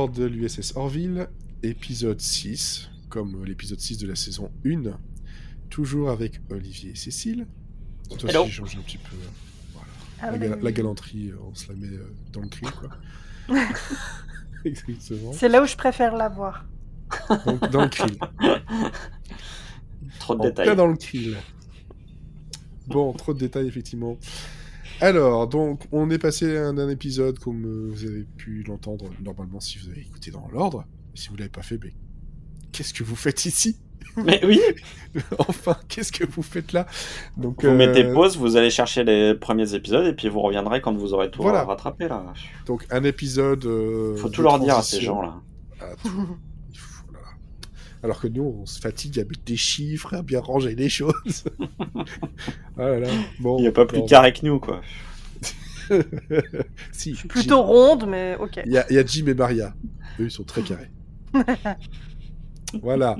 [0.00, 1.28] Bord de l'USS Orville,
[1.62, 4.98] épisode 6, comme l'épisode 6 de la saison 1.
[5.68, 7.46] Toujours avec Olivier et Cécile.
[8.18, 8.44] Toi Hello.
[8.44, 8.46] un
[8.80, 9.14] petit peu.
[9.74, 9.88] voilà.
[10.22, 10.48] Ah la, oui.
[10.48, 12.88] ga- la galanterie, euh, on se la met euh, dans le cri, quoi.
[14.64, 15.34] Exactement.
[15.34, 16.64] C'est là où je préfère la voir.
[17.44, 18.16] Donc, dans le krill.
[20.18, 20.64] Trop de En détails.
[20.64, 21.36] plein dans le krill.
[22.86, 24.16] Bon, trop de détails, effectivement.
[25.00, 29.06] Alors, donc, on est passé à un, un épisode, comme euh, vous avez pu l'entendre
[29.22, 30.84] normalement si vous avez écouté dans l'ordre.
[31.14, 31.92] Si vous l'avez pas fait, mais
[32.72, 33.78] qu'est-ce que vous faites ici?
[34.16, 34.60] Mais oui,
[35.38, 36.86] Enfin, qu'est-ce que vous faites là?
[37.36, 40.80] Donc, vous euh, mettez pause, vous allez chercher les premiers épisodes et puis vous reviendrez
[40.80, 41.64] quand vous aurez tout Voilà.
[41.64, 42.32] rattrapé là.
[42.66, 43.64] donc un épisode.
[43.66, 45.40] euh, Faut tout leur dire à ces gens là.
[45.80, 46.08] Ah, tout.
[46.72, 47.28] Il faut- oh là là.
[48.02, 51.44] Alors que nous, on se fatigue à mettre des chiffres, à bien ranger les choses.
[52.78, 53.08] ah là là.
[53.40, 54.06] Bon, Il n'y a pas plus bon.
[54.06, 54.80] carré que nous quoi.
[56.92, 57.28] si, Jim.
[57.28, 58.60] Plutôt ronde, mais ok.
[58.64, 59.74] Il y, a, il y a Jim et Maria.
[60.18, 60.90] Eux, ils sont très carrés.
[62.82, 63.16] voilà.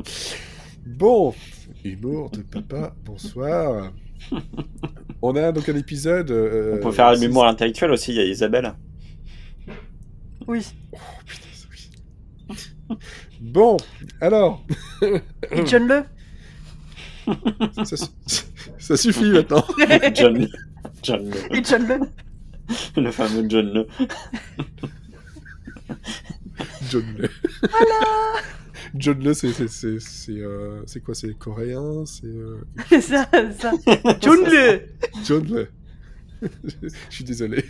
[0.86, 1.34] Bon,
[1.84, 3.92] humour de papa, bonsoir.
[5.20, 6.31] On a donc un épisode.
[6.31, 8.73] euh, On peut faire c'est- l'humour intellectuel aussi, il y a Isabelle.
[10.47, 10.64] Oui.
[11.27, 12.97] Putain, oui.
[13.41, 13.77] Bon,
[14.20, 14.64] alors,
[15.50, 16.05] Et John Le
[17.84, 18.44] ça, su-
[18.78, 19.64] ça suffit maintenant.
[20.14, 20.48] John,
[21.02, 21.56] John Le.
[21.56, 22.00] Et John Le
[23.00, 23.86] le fameux John Le.
[26.91, 27.28] John Le.
[28.94, 33.28] John Le, c'est c'est c'est c'est euh, quoi C'est coréen C'est euh, C'est ça.
[34.20, 34.83] John Le
[35.24, 35.68] John Le.
[36.64, 37.64] Je suis désolé.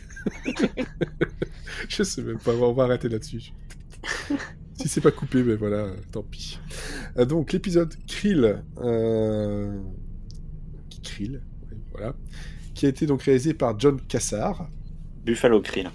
[1.89, 2.53] Je sais même pas.
[2.53, 3.53] On va arrêter là-dessus.
[4.81, 6.59] Si c'est pas coupé, mais voilà, tant pis.
[7.19, 9.79] Euh, donc l'épisode Krill, euh...
[11.03, 12.15] Krill, ouais, voilà,
[12.75, 14.71] qui a été donc réalisé par John Cassar.
[15.23, 15.91] Buffalo Krill.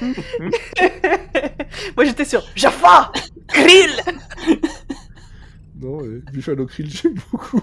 [1.96, 3.12] Moi j'étais sur Jaffa
[3.48, 3.90] Krill
[5.78, 7.60] Non, euh, Buffalo Krill, j'aime beaucoup.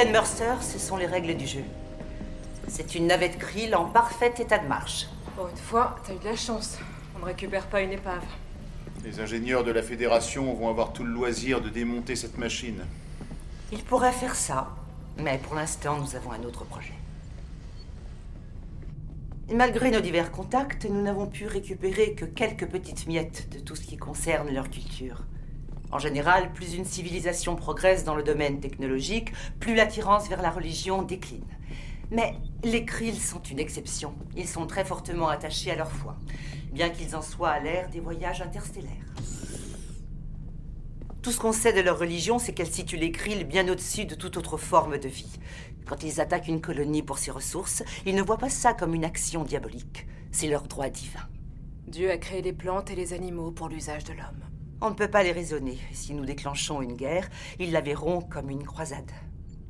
[0.00, 1.62] Capitaine Mercer, ce sont les règles du jeu.
[2.68, 5.06] C'est une navette krill en parfait état de marche.
[5.36, 6.78] Pour une fois, t'as eu de la chance.
[7.14, 8.24] On ne récupère pas une épave.
[9.04, 12.82] Les ingénieurs de la Fédération vont avoir tout le loisir de démonter cette machine.
[13.72, 14.74] Il pourrait faire ça,
[15.18, 16.94] mais pour l'instant, nous avons un autre projet.
[19.52, 23.82] Malgré nos divers contacts, nous n'avons pu récupérer que quelques petites miettes de tout ce
[23.82, 25.24] qui concerne leur culture.
[25.92, 31.02] En général, plus une civilisation progresse dans le domaine technologique, plus l'attirance vers la religion
[31.02, 31.44] décline.
[32.10, 34.14] Mais les Krills sont une exception.
[34.36, 36.16] Ils sont très fortement attachés à leur foi,
[36.72, 38.90] bien qu'ils en soient à l'ère des voyages interstellaires.
[41.22, 44.14] Tout ce qu'on sait de leur religion, c'est qu'elle situe les Krills bien au-dessus de
[44.14, 45.38] toute autre forme de vie.
[45.86, 49.04] Quand ils attaquent une colonie pour ses ressources, ils ne voient pas ça comme une
[49.04, 50.06] action diabolique.
[50.30, 51.28] C'est leur droit divin.
[51.86, 54.49] Dieu a créé les plantes et les animaux pour l'usage de l'homme.
[54.82, 55.78] On ne peut pas les raisonner.
[55.92, 59.10] Si nous déclenchons une guerre, ils la verront comme une croisade,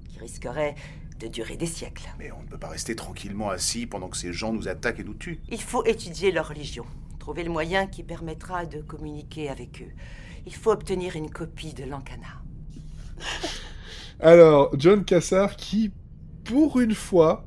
[0.09, 0.76] qui risquerait
[1.19, 2.09] de durer des siècles.
[2.19, 5.04] Mais on ne peut pas rester tranquillement assis pendant que ces gens nous attaquent et
[5.04, 5.41] nous tuent.
[5.48, 6.87] Il faut étudier leur religion,
[7.19, 9.93] trouver le moyen qui permettra de communiquer avec eux.
[10.47, 12.42] Il faut obtenir une copie de l'Ankana.
[14.21, 15.91] Alors, John Cassar qui,
[16.44, 17.44] pour une fois,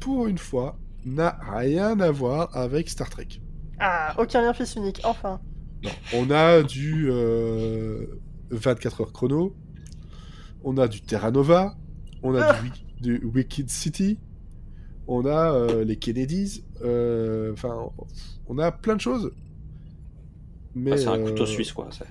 [0.00, 3.28] pour une fois, n'a rien à voir avec Star Trek.
[3.78, 5.40] Ah, aucun lien fils unique, enfin.
[5.84, 8.06] Non, on a du euh,
[8.50, 9.54] 24 heures chrono,
[10.64, 11.76] on a du Terra Nova,
[12.22, 12.84] on a du, Wi-
[13.20, 14.18] du Wicked City,
[15.06, 17.90] on a euh, les Kennedys, euh, enfin,
[18.48, 19.32] on a plein de choses.
[20.74, 21.88] Mais, Ah, c'est un euh, couteau suisse quoi.
[21.92, 22.04] c'est-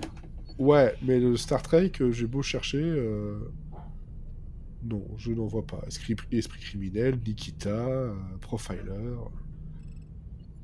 [0.57, 3.37] Ouais, mais le Star Trek, euh, j'ai beau chercher, euh,
[4.83, 5.81] non, je n'en vois pas.
[5.87, 8.81] Esprit, esprit criminel, Nikita, euh, Profiler,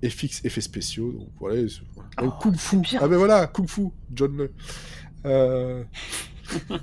[0.10, 1.62] FX, effets spéciaux, donc voilà.
[2.22, 2.78] Oh, Kung Fu.
[3.00, 3.84] Ah ben voilà, Kung Fu,
[4.14, 4.52] John Le.
[5.26, 5.84] Euh,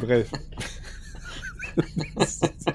[0.00, 0.30] Bref.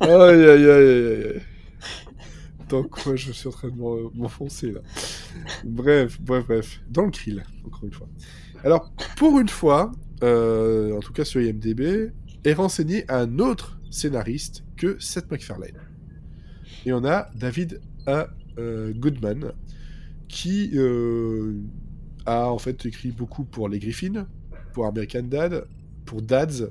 [0.00, 1.40] aïe aïe aïe aïe aïe.
[2.68, 4.80] Dans quoi je suis en train de m'en- m'enfoncer là
[5.64, 6.80] Bref, bref, bref.
[6.88, 8.08] Dans le krill, encore une fois.
[8.64, 9.90] Alors, pour une fois,
[10.22, 12.12] euh, en tout cas sur IMDB,
[12.44, 15.80] est renseigné un autre scénariste que Seth MacFarlane.
[16.86, 18.28] Et on a David A.
[18.58, 19.52] euh, Goodman,
[20.28, 21.60] qui euh,
[22.26, 24.26] a en fait écrit beaucoup pour les Griffins,
[24.72, 25.66] pour American Dad,
[26.04, 26.70] pour Dads,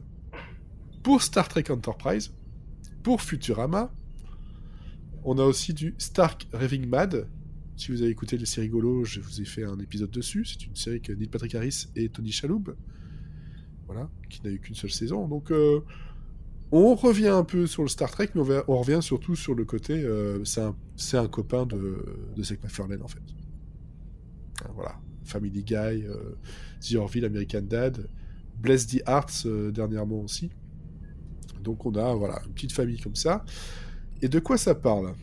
[1.03, 2.33] pour Star Trek Enterprise,
[3.03, 3.93] pour Futurama.
[5.23, 7.27] On a aussi du Stark Raving Mad,
[7.75, 10.45] Si vous avez écouté les séries rigolo, je vous ai fait un épisode dessus.
[10.45, 12.75] C'est une série que Neil Patrick Harris et Tony Shalhoub,
[13.85, 15.27] voilà, qui n'a eu qu'une seule saison.
[15.27, 15.81] Donc, euh,
[16.71, 20.01] on revient un peu sur le Star Trek, mais on, revient surtout sur le côté.
[20.03, 22.05] euh, c'est un, copain de,
[22.35, 23.19] de Seth MacFarlane, en fait.
[24.63, 24.99] Euh, Voilà.
[25.29, 26.35] Family Guy, euh,
[26.81, 28.07] The Orville, American Dad,
[28.57, 30.49] Bless the Arts euh, dernièrement aussi.
[31.63, 33.45] Donc on a voilà une petite famille comme ça.
[34.21, 35.13] Et de quoi ça parle?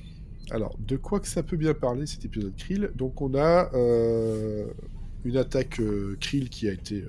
[0.50, 2.90] Alors, de quoi que ça peut bien parler cet épisode Krill?
[2.94, 4.66] Donc on a euh,
[5.25, 5.81] une attaque
[6.20, 7.04] Krill qui a été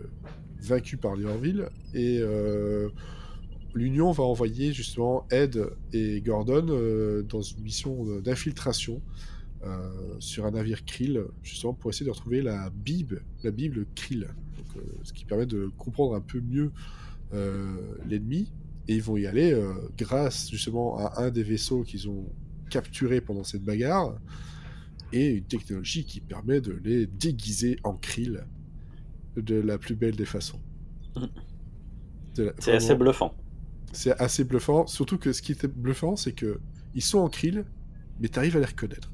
[0.60, 2.20] vaincue par les Orville et
[3.78, 5.60] l'Union va envoyer justement Ed
[5.94, 9.02] et Gordon euh, dans une mission euh, d'infiltration
[9.64, 9.90] euh,
[10.20, 14.28] sur un navire Krill, justement pour essayer de retrouver la Bible, la Bible Krill,
[14.58, 16.72] Donc, ce qui permet de comprendre un peu mieux
[18.08, 18.52] l'ennemi.
[18.88, 19.54] Et ils vont y aller
[19.98, 22.26] grâce justement à un des vaisseaux qu'ils ont
[22.70, 24.18] capturé pendant cette bagarre
[25.12, 28.46] et une technologie qui permet de les déguiser en Krill
[29.36, 30.60] de la plus belle des façons.
[32.36, 33.34] De la- C'est assez bluffant.
[33.92, 34.88] C'est assez bluffant.
[34.88, 36.60] Surtout que ce qui était bluffant, c'est que
[36.96, 37.66] ils sont en krill,
[38.20, 39.12] mais t'arrives à les reconnaître.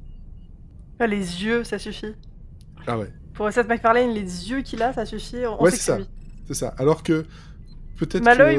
[0.99, 2.13] Ah, les yeux, ça suffit.
[2.87, 5.45] Ah ouais, Pour Seth MacFarlane, les yeux qu'il a, ça suffit.
[5.45, 5.97] On Ouais, c'est ça.
[6.47, 6.69] c'est ça.
[6.77, 7.25] Alors que
[7.97, 8.55] peut-être Malloy,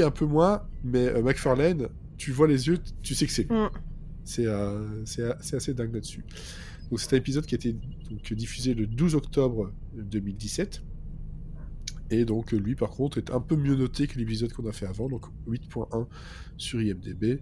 [0.00, 3.50] que un peu moins, mais euh, McFarlane, tu vois les yeux, tu sais que c'est.
[3.50, 3.70] Mm.
[4.24, 6.24] C'est euh, c'est c'est assez dingue là-dessus.
[6.90, 7.72] Donc c'est un épisode qui a été
[8.10, 10.82] donc, diffusé le 12 octobre 2017.
[12.10, 14.86] Et donc lui par contre est un peu mieux noté que l'épisode qu'on a fait
[14.86, 16.06] avant, donc 8.1
[16.56, 17.40] sur IMDB.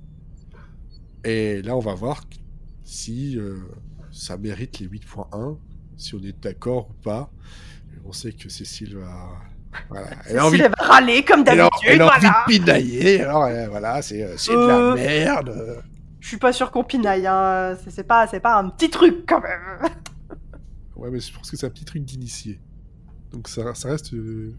[1.24, 2.24] Et là on va voir
[2.84, 3.56] si euh,
[4.10, 5.56] ça mérite les 8.1,
[5.96, 7.30] si on est d'accord ou pas.
[7.94, 9.30] Et on sait que Cécile va...
[9.90, 12.44] Voilà, elle a envie va râler comme d'habitude, elle a envie voilà.
[12.46, 15.82] de pinailler, alors euh, voilà, c'est euh, c'est de la merde.
[16.20, 17.76] Je suis pas sûr qu'on pinaille, hein.
[17.88, 19.90] C'est- pas, c'est pas un petit truc quand même.
[20.96, 22.58] Ouais, mais je pense que c'est un petit truc d'initié.
[23.32, 24.14] Donc ça, ça reste.
[24.14, 24.52] euh,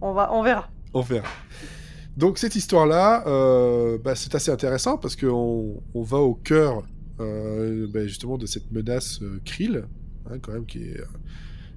[0.00, 0.68] On va, on verra.
[0.94, 1.28] on verra.
[2.16, 6.82] Donc cette histoire-là, euh, bah, c'est assez intéressant parce qu'on on va au cœur
[7.20, 9.84] euh, bah, justement de cette menace Krill,
[10.30, 11.00] hein, quand même, qui est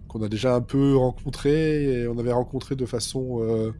[0.07, 3.73] qu'on a déjà un peu rencontré et on avait rencontré de façon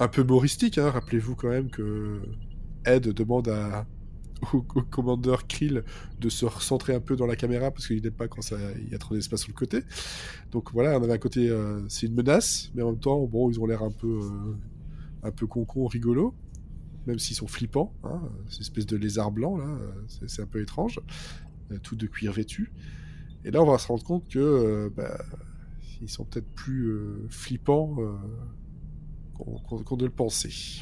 [0.00, 0.78] un peu humoristique.
[0.78, 0.90] Hein.
[0.90, 2.20] Rappelez-vous quand même que
[2.84, 3.86] Ed demande à,
[4.52, 5.84] au, commandeur Krill
[6.20, 8.94] de se recentrer un peu dans la caméra parce qu'il n'aime pas quand il y
[8.94, 9.82] a trop d'espace sur le côté.
[10.52, 13.50] Donc voilà, on avait un côté, euh, c'est une menace, mais en même temps, bon,
[13.50, 14.56] ils ont l'air un peu, euh,
[15.22, 15.46] un peu
[15.86, 16.34] rigolo,
[17.06, 17.92] même s'ils sont flippants.
[18.04, 19.78] Hein, cette espèce de lézard blanc là,
[20.26, 21.00] c'est un peu étrange,
[21.72, 22.72] euh, tout de cuir vêtu.
[23.44, 25.18] Et là, on va se rendre compte que, euh, bah,
[26.00, 26.92] ils sont peut-être plus
[27.28, 27.96] flippants
[29.34, 30.80] qu'on ne le pensait.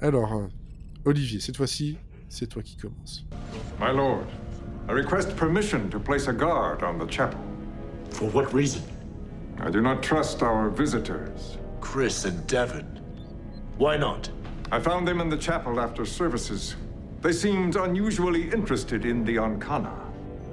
[0.00, 0.48] Alors,
[1.04, 1.98] Olivier, cette fois-ci,
[2.28, 3.24] c'est toi qui commence.
[3.78, 4.26] My lord,
[4.88, 7.40] I request permission to place a guard on the chapel.
[8.10, 8.82] For what reason?
[9.58, 11.58] I do not trust our visitors.
[11.80, 13.00] Chris and Devon.
[13.78, 14.28] Why not?
[14.70, 16.76] I found them in the chapel after services.
[17.20, 19.94] They seemed unusually interested in the Ankana.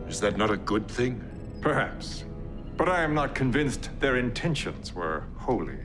[0.07, 1.23] Is that not a good thing?
[1.61, 2.25] Perhaps.
[2.77, 5.77] But I am not convinced their intentions were holy.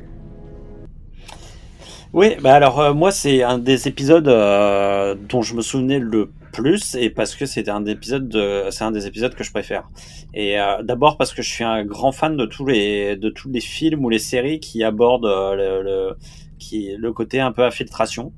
[2.14, 6.30] Oui, bah alors euh, moi c'est un des épisodes euh, dont je me souvenais le
[6.52, 9.88] plus et parce que c'était un épisode de, c'est un des épisodes que je préfère.
[10.32, 13.50] Et euh, d'abord parce que je suis un grand fan de tous les de tous
[13.50, 16.16] les films ou les séries qui abordent euh, le, le
[16.58, 18.32] qui le côté un peu infiltration.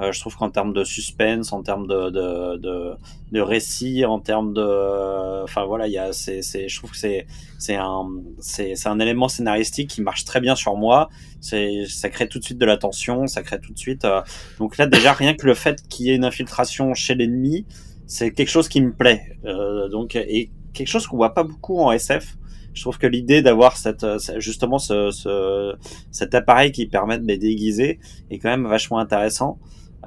[0.00, 2.92] Euh, je trouve qu'en termes de suspense, en termes de de, de,
[3.32, 6.96] de récit, en termes de, enfin voilà, il y a c'est c'est je trouve que
[6.96, 7.26] c'est
[7.58, 8.06] c'est un
[8.38, 11.08] c'est un élément scénaristique qui marche très bien sur moi.
[11.40, 14.22] C'est ça crée tout de suite de la tension ça crée tout de suite euh,
[14.58, 17.64] donc là déjà rien que le fait qu'il y ait une infiltration chez l'ennemi
[18.06, 19.36] c'est quelque chose qui me plaît.
[19.44, 22.36] Euh, donc et quelque chose qu'on voit pas beaucoup en SF
[22.74, 25.74] je trouve que l'idée d'avoir cette justement ce, ce
[26.12, 27.98] cet appareil qui permet de les déguiser
[28.30, 29.58] est quand même vachement intéressant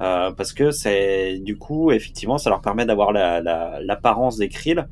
[0.02, 4.48] euh, parce que c'est du coup effectivement ça leur permet d'avoir la, la, l'apparence des
[4.48, 4.84] krills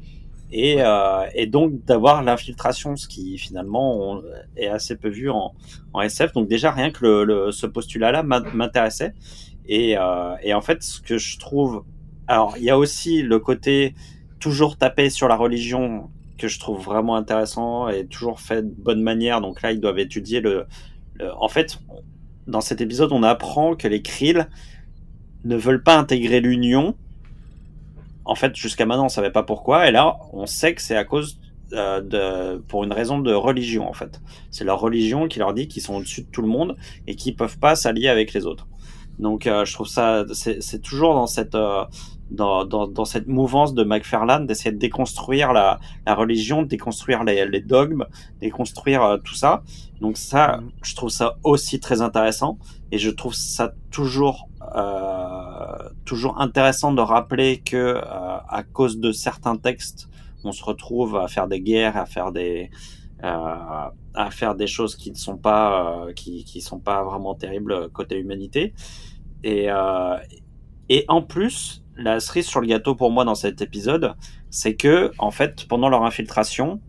[0.52, 4.22] et, euh, et donc d'avoir l'infiltration, ce qui finalement on-
[4.56, 5.52] est assez peu vu en,
[5.92, 6.32] en SF.
[6.32, 9.14] Donc déjà rien que le, le- ce postulat-là m'in- m'intéressait.
[9.66, 11.84] Et, euh, et en fait, ce que je trouve,
[12.26, 13.94] alors il y a aussi le côté
[14.40, 19.02] toujours tapé sur la religion que je trouve vraiment intéressant et toujours fait de bonne
[19.02, 19.40] manière.
[19.40, 20.66] Donc là, ils doivent étudier le.
[21.14, 21.78] le- en fait,
[22.48, 24.48] dans cet épisode, on apprend que les Krill
[25.44, 26.94] ne veulent pas intégrer l'Union
[28.24, 31.04] en fait, jusqu'à maintenant, on savait pas pourquoi, et là, on sait que c'est à
[31.04, 31.40] cause
[31.72, 34.20] euh, de, pour une raison de religion, en fait.
[34.52, 36.76] C'est leur religion qui leur dit qu'ils sont au-dessus de tout le monde
[37.08, 38.68] et qu'ils peuvent pas s'allier avec les autres.
[39.18, 41.84] Donc, euh, je trouve ça, c'est toujours dans cette, euh,
[42.30, 47.24] dans, dans, dans cette mouvance de McFarlane d'essayer de déconstruire la, la religion, de déconstruire
[47.24, 48.04] les, les dogmes,
[48.40, 49.62] déconstruire euh, tout ça.
[50.00, 50.70] Donc ça, Mhm.
[50.82, 52.58] je trouve ça aussi très intéressant
[52.92, 54.48] et je trouve ça toujours
[56.04, 60.08] toujours intéressant de rappeler que euh, à cause de certains textes,
[60.44, 62.70] on se retrouve à faire des guerres, à faire des
[63.22, 67.34] euh, à faire des choses qui ne sont pas euh, qui qui sont pas vraiment
[67.34, 68.74] terribles côté humanité.
[69.44, 70.16] Et euh,
[70.88, 74.14] et en plus la cerise sur le gâteau pour moi dans cet épisode
[74.50, 76.80] c'est que en fait pendant leur infiltration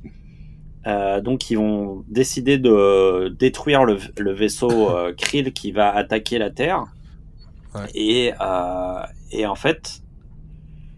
[0.87, 6.49] euh, donc ils vont décider de détruire le, vaisseau euh, Krill qui va attaquer la
[6.49, 6.85] Terre
[7.73, 7.87] Ouais.
[7.93, 10.01] et euh, et en fait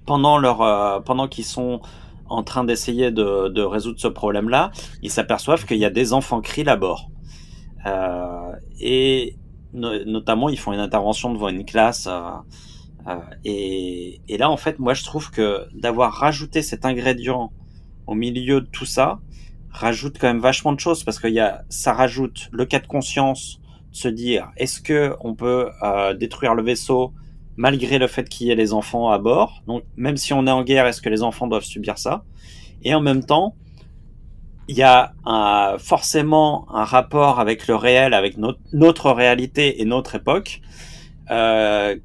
[0.06, 1.82] pendant leur euh, pendant qu'ils sont
[2.30, 4.72] en train d'essayer de, de résoudre ce problème-là,
[5.04, 7.10] ils s'aperçoivent qu'il y a des enfants Krill à bord.
[7.86, 9.38] Euh, et
[9.74, 12.08] no- notamment, ils font une intervention devant une classe.
[12.08, 12.22] euh,
[13.08, 13.16] euh,
[13.46, 17.52] et, et là, en fait, moi, je trouve que d'avoir rajouté cet ingrédient
[18.08, 19.20] au milieu de tout ça
[19.72, 22.88] rajoute quand même vachement de choses parce qu'il y a, ça rajoute le cas de
[22.88, 23.60] conscience
[23.94, 27.14] se dire est-ce que on peut euh, détruire le vaisseau
[27.56, 29.64] malgré le fait qu'il y ait les enfants à bord?
[29.68, 32.26] Donc, même si on est en guerre, est-ce que les enfants doivent subir ça?
[32.84, 33.56] Et en même temps,
[34.68, 35.14] il y a
[35.80, 40.62] forcément un rapport avec le réel, avec notre, notre réalité et notre époque.
[41.32, 41.96] Euh,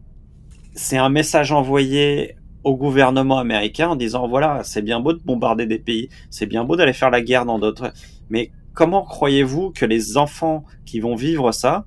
[0.74, 5.66] c'est un message envoyé au gouvernement américain en disant voilà, c'est bien beau de bombarder
[5.66, 7.92] des pays, c'est bien beau d'aller faire la guerre dans d'autres,
[8.30, 11.84] mais comment croyez-vous que les enfants qui vont vivre ça,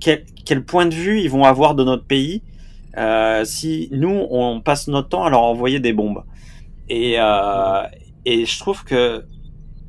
[0.00, 2.42] quel, quel point de vue ils vont avoir de notre pays
[2.96, 6.22] euh, si nous on passe notre temps à leur envoyer des bombes?
[6.88, 7.82] Et euh,
[8.24, 9.24] et je trouve que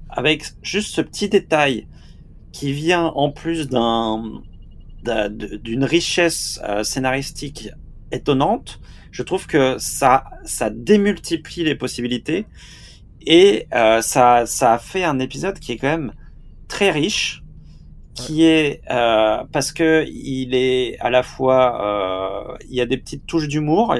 [0.09, 1.87] avec juste ce petit détail
[2.51, 4.41] qui vient en plus d'un
[5.05, 7.69] d'un- d'une richesse euh, scénaristique
[8.11, 8.81] étonnante,
[9.11, 12.47] je trouve que ça ça démultiplie les possibilités
[13.25, 16.13] et euh, ça ça a fait un épisode qui est quand même
[16.67, 17.43] très riche
[18.15, 22.97] qui est euh, parce que il est à la fois euh, il y a des
[22.97, 23.95] petites touches d'humour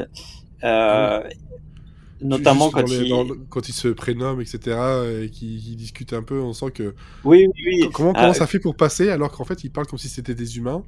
[2.22, 4.78] notamment quand les- il le- quand il se prénomme, etc.,
[5.24, 6.94] et qu'il discute un peu, on sent que.
[7.24, 10.00] oui oui oui Comment, comment ça fait pour passer alors qu'en fait ils parlent comme
[10.00, 10.84] si c'était des humains,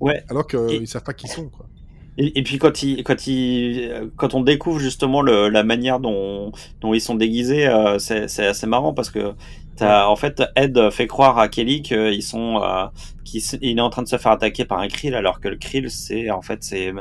[0.00, 1.66] ouais alors qu'ils Et- savent pas qui ils sont, quoi.
[2.18, 6.52] Et, et puis quand il, quand il, quand on découvre justement le, la manière dont,
[6.80, 9.34] dont ils sont déguisés, euh, c'est, assez marrant parce que
[9.76, 12.86] t'as, en fait, Ed fait croire à Kelly qu'ils sont, euh,
[13.24, 15.90] qu'il est en train de se faire attaquer par un krill alors que le krill
[15.90, 16.92] c'est, en fait, c'est,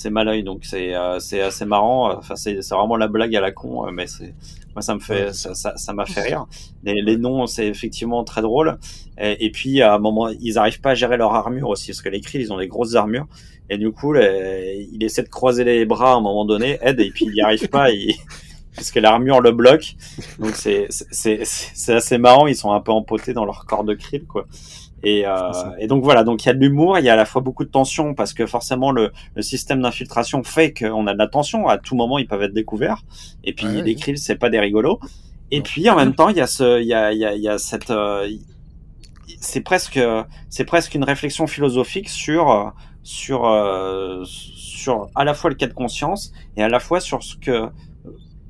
[0.00, 2.16] c'est Malloy donc c'est, euh, c'est assez marrant.
[2.16, 4.34] Enfin, c'est, vraiment la blague à la con, euh, mais c'est,
[4.74, 6.46] moi ça me fait, ça, ça, m'a fait rire.
[6.84, 8.78] Les, les noms c'est effectivement très drôle.
[9.18, 12.02] Et, et puis à un moment, ils arrivent pas à gérer leur armure aussi parce
[12.02, 13.26] que les krills ils ont des grosses armures.
[13.68, 17.10] Et du coup, il essaie de croiser les bras à un moment donné, aide, et
[17.10, 18.16] puis il n'y arrive pas, il-
[18.74, 19.94] parce que l'armure le bloque.
[20.40, 20.88] Donc c'est
[21.88, 24.46] assez marrant, ils sont un peu empotés dans leur corps de krill, quoi.
[25.02, 27.16] Et, euh, et donc voilà, donc il y a de l'humour, il y a à
[27.16, 31.12] la fois beaucoup de tension parce que forcément le, le système d'infiltration fait qu'on a
[31.14, 31.68] de la tension.
[31.68, 33.02] À tout moment, ils peuvent être découverts.
[33.44, 35.00] Et puis Ouais, les krills, c'est pas des rigolos.
[35.50, 35.62] Et Non.
[35.62, 37.42] puis en même temps, il y a ce, il y a, il y a, il
[37.42, 38.28] y a cette, euh,
[39.40, 40.00] c'est presque,
[40.48, 45.72] c'est presque une réflexion philosophique sur, sur, euh, sur à la fois le cas de
[45.72, 47.68] conscience et à la fois sur ce que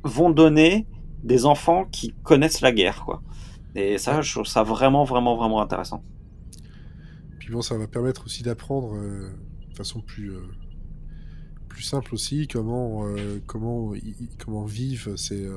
[0.05, 0.87] vont donner
[1.23, 3.23] des enfants qui connaissent la guerre, quoi.
[3.75, 6.03] Et ça, je trouve ça vraiment, vraiment, vraiment intéressant.
[7.51, 9.29] Bon, ça va permettre aussi d'apprendre euh,
[9.71, 10.41] de façon plus, euh,
[11.69, 13.93] plus simple aussi comment, euh, comment,
[14.39, 15.49] comment vivent ces,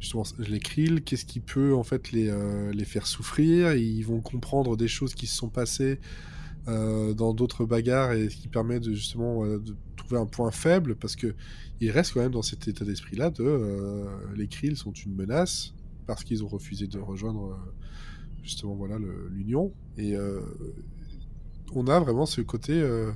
[0.00, 2.32] justement, les krills, qu'est-ce qui peut en fait les,
[2.72, 3.74] les faire souffrir.
[3.74, 6.00] Ils vont comprendre des choses qui se sont passées
[6.66, 11.16] dans d'autres bagarres et ce qui permet de justement de trouver un point faible parce
[11.16, 11.34] que
[11.80, 14.04] il reste quand même dans cet état d'esprit-là de euh,
[14.36, 15.74] les krills sont une menace
[16.06, 17.58] parce qu'ils ont refusé de rejoindre
[18.42, 18.96] justement voilà
[19.30, 20.40] l'union et euh,
[21.74, 23.12] on a vraiment ce côté euh,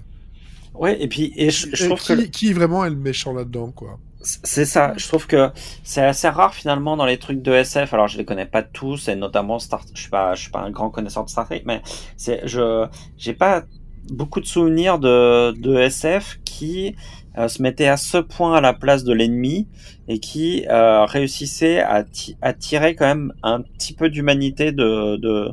[0.74, 3.32] Ouais, et puis, et je, je et trouve qui, que qui vraiment est le méchant
[3.32, 4.92] là-dedans quoi C'est ça.
[4.96, 5.50] Je trouve que
[5.82, 7.94] c'est assez rare finalement dans les trucs de SF.
[7.94, 9.84] Alors je les connais pas tous et notamment Star.
[9.94, 11.80] Je suis pas, je suis pas un grand connaisseur de Star Trek, mais
[12.16, 13.64] c'est je j'ai pas
[14.10, 16.94] beaucoup de souvenirs de de SF qui
[17.38, 19.68] euh, se mettaient à ce point à la place de l'ennemi
[20.08, 25.16] et qui euh, réussissaient à, ti- à tirer quand même un petit peu d'humanité de
[25.16, 25.50] de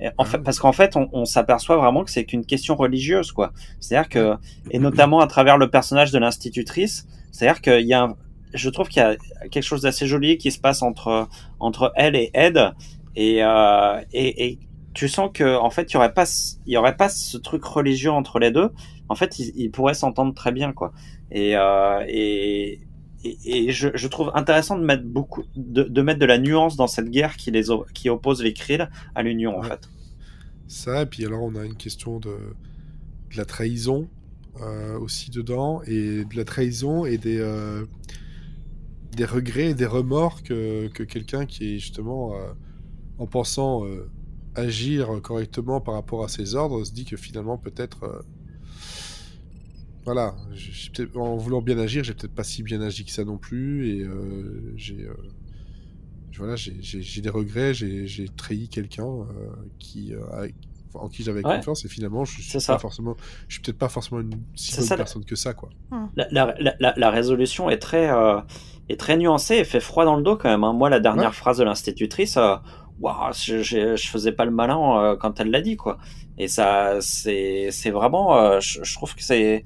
[0.00, 2.74] et en Ah fait, parce qu'en fait, on, on s'aperçoit vraiment que c'est qu'une question
[2.74, 3.52] religieuse, quoi.
[3.80, 4.34] C'est-à-dire que,
[4.70, 8.16] et notamment à travers le personnage de l'institutrice, c'est-à-dire qu'il y a, un-
[8.52, 9.16] je trouve qu'il y a
[9.50, 11.28] quelque chose d'assez joli qui se passe entre
[11.60, 12.58] entre elle et Ed,
[13.16, 14.58] et euh, et, et
[14.94, 17.36] tu sens que en fait, il y aurait pas, ce- il y aurait pas ce
[17.38, 18.70] truc religieux entre les deux.
[19.08, 20.92] En fait, ils, ils pourraient s'entendre très bien, quoi.
[21.30, 22.80] Et euh, et
[23.24, 26.76] et, et je, je trouve intéressant de mettre beaucoup, de, de mettre de la nuance
[26.76, 29.90] dans cette guerre qui les qui oppose les Krill à l'Union, en fait.
[30.66, 34.08] Ça, et puis alors on a une question de, de la trahison
[34.60, 37.84] euh, aussi dedans, et de la trahison et des, euh,
[39.12, 42.34] des regrets et des remords que, que quelqu'un qui est justement,
[43.18, 44.10] en pensant euh,
[44.54, 48.04] agir correctement par rapport à ses ordres, se dit que finalement peut-être...
[48.04, 48.20] euh,
[50.04, 50.34] voilà,
[51.14, 54.02] en voulant bien agir, j'ai peut-être pas si bien agi que ça non plus, et
[54.02, 55.02] euh, j'ai...
[55.06, 55.14] euh,
[56.36, 59.24] voilà, j'ai- des regrets, j'ai trahi quelqu'un euh,
[59.78, 61.56] qui, euh, a- en qui j'avais Ouais.
[61.56, 63.16] confiance et finalement je suis pas forcément,
[63.48, 65.70] je suis peut-être pas forcément une si C'est bonne ça, la- personne que ça quoi.
[66.16, 68.40] La, la, la- la- la résolution est très, euh,
[68.88, 70.64] est très nuancée et fait froid dans le dos quand même.
[70.64, 70.72] hein.
[70.72, 71.34] Moi, la dernière Ouais.
[71.34, 72.56] phrase de l'institutrice, euh,
[73.00, 75.98] waouh, je, je, je faisais pas le malin euh, quand elle l'a dit, quoi.
[76.38, 79.64] Et ça, c'est, c'est vraiment, euh, je, je trouve que c'est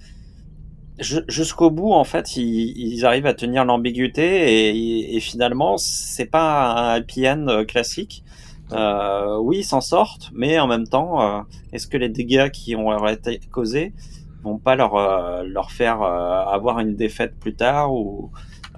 [0.98, 6.26] ju- jusqu'au bout, en fait, ils, ils arrivent à tenir l'ambiguïté et, et finalement, c'est
[6.26, 8.24] pas un happy euh, classique.
[8.72, 13.06] Euh, oui, ils s'en sortent, mais en même temps, est-ce que les dégâts qui ont
[13.06, 13.94] été causés
[14.42, 18.30] vont pas leur leur faire avoir une défaite plus tard ou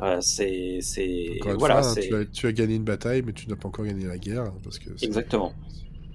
[0.02, 2.84] euh, c'est c'est Encore une voilà fois, hein, c'est tu, as, tu as gagné une
[2.84, 5.52] bataille mais tu n'as pas encore gagné la guerre hein, parce que c'est- exactement.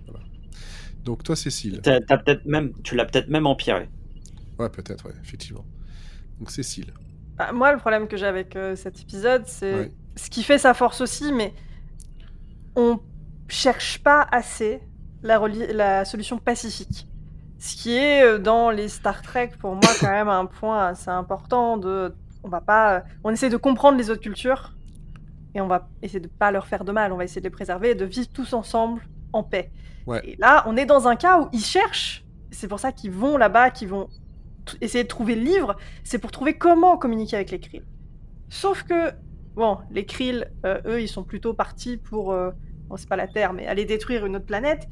[0.08, 0.24] voilà.
[1.04, 1.82] Donc toi Cécile.
[1.84, 3.90] T'as, t'as peut-être même tu l'as peut-être même empiré.
[4.58, 5.66] Ouais peut-être ouais effectivement.
[6.40, 6.94] Donc Cécile.
[7.38, 9.92] Bah, moi, le problème que j'ai avec euh, cet épisode, c'est Ouais.
[10.16, 11.54] ce qui fait sa force aussi, mais
[12.76, 13.00] on
[13.50, 14.80] cherche pas assez
[15.22, 17.08] la, reli- la solution pacifique.
[17.60, 21.10] Ce qui est euh, dans les Star Trek, pour moi, quand même un point assez
[21.10, 22.14] important de.
[22.46, 23.04] On va pas.
[23.24, 24.76] On essaie de comprendre les autres cultures
[25.56, 27.12] et on va essayer de pas leur faire de mal.
[27.12, 29.02] On va essayer de les préserver et de vivre tous ensemble
[29.34, 29.72] en paix.
[30.06, 30.22] Ouais.
[30.24, 32.24] Et là, on est dans un cas où ils cherchent.
[32.52, 34.10] C'est pour ça qu'ils vont là-bas, qu'ils vont
[34.80, 35.76] essayer de trouver le livre.
[36.04, 37.84] C'est pour trouver comment communiquer avec les Krill.
[38.50, 39.12] Sauf que,
[39.56, 42.52] bon, les Krill, euh, eux, ils sont plutôt partis pour, euh,
[42.88, 44.88] bon, c'est pas la Terre, mais aller détruire une autre planète.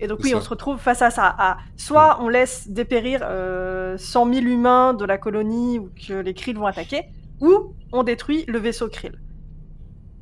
[0.00, 0.36] Et donc oui, ça.
[0.36, 1.34] on se retrouve face à ça.
[1.38, 6.34] À, soit on laisse dépérir euh, 100 000 humains de la colonie ou que les
[6.34, 7.04] Krill vont attaquer,
[7.40, 9.18] ou on détruit le vaisseau Krill.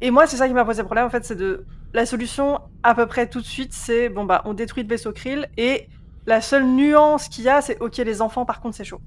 [0.01, 1.65] Et moi, c'est ça qui m'a posé problème, en fait, c'est de...
[1.95, 5.13] La solution, à peu près tout de suite, c'est, bon, bah, on détruit le vaisseau
[5.13, 5.89] Krill, et
[6.27, 9.01] la seule nuance qu'il y a, c'est, ok, les enfants, par contre, c'est chaud.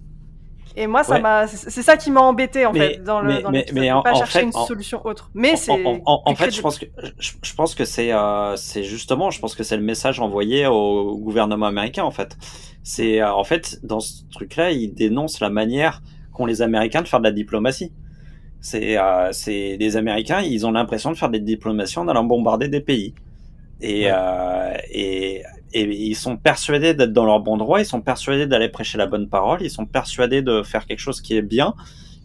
[0.78, 1.22] Et moi, ça Ouais.
[1.22, 1.48] m'a...
[1.48, 3.94] C'est ça qui m'a embêté, en Mais- fait, dans le mais- dans mais- mais de
[3.94, 5.30] en- pas en chercher fait, une en- solution autre.
[5.34, 5.72] Mais c'est...
[5.72, 6.86] en, en- en c'est fait, je pense que
[7.20, 10.68] je, je pense que c'est euh, c'est justement, je pense que c'est le message envoyé
[10.68, 12.36] au gouvernement américain en fait.
[12.84, 16.02] C'est euh, en fait dans ce truc-là, ils dénoncent la manière
[16.34, 17.94] qu'ont les Américains de faire de la diplomatie.
[18.60, 22.68] C'est euh, c'est les Américains, ils ont l'impression de faire des diplomaties en allant bombarder
[22.68, 23.14] des pays.
[23.82, 24.12] Et, Ouais.
[24.14, 25.44] euh, et
[25.76, 29.08] et ils sont persuadés d'être dans leur bon droit, ils sont persuadés d'aller prêcher la
[29.08, 31.76] bonne parole, ils sont persuadés de faire quelque chose qui est bien.